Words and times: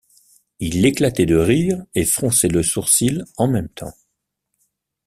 Il 0.59 0.83
éclatait 0.87 1.27
de 1.27 1.35
rire 1.35 1.77
et 1.93 2.05
fronçait 2.05 2.47
le 2.47 2.63
sourcil 2.63 3.23
en 3.37 3.47
même 3.47 3.69
temps. 3.69 3.93